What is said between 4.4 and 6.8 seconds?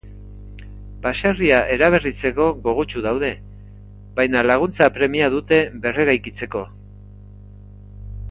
laguntza premia dute berreraikitzeko.